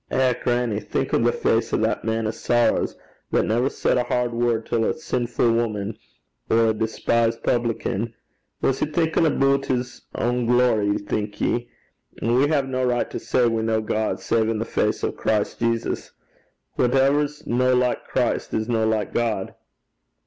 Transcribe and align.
Eh, 0.09 0.33
grannie! 0.43 0.79
think 0.79 1.13
o' 1.13 1.19
the 1.19 1.31
face 1.31 1.71
o' 1.71 1.77
that 1.77 2.03
man 2.03 2.25
o' 2.25 2.31
sorrows, 2.31 2.95
that 3.29 3.43
never 3.45 3.69
said 3.69 3.97
a 3.99 4.03
hard 4.05 4.31
word 4.33 4.65
till 4.65 4.83
a 4.83 4.95
sinfu' 4.95 5.53
wuman, 5.55 5.95
or 6.49 6.69
a 6.69 6.73
despised 6.73 7.43
publican: 7.43 8.11
was 8.63 8.79
he 8.79 8.87
thinkin' 8.87 9.27
aboot 9.27 9.69
's 9.69 10.01
ain 10.17 10.47
glory, 10.47 10.97
think 10.97 11.39
ye? 11.39 11.69
An' 12.19 12.33
we 12.33 12.47
hae 12.47 12.63
no 12.63 12.83
richt 12.83 13.11
to 13.11 13.19
say 13.19 13.45
we 13.47 13.63
ken 13.63 13.85
God 13.85 14.19
save 14.19 14.49
in 14.49 14.57
the 14.57 14.65
face 14.65 15.03
o' 15.03 15.11
Christ 15.11 15.59
Jesus. 15.59 16.13
Whatever 16.77 17.27
's 17.27 17.45
no 17.45 17.75
like 17.75 18.03
Christ 18.05 18.55
is 18.55 18.67
no 18.67 18.87
like 18.87 19.13
God.' 19.13 19.53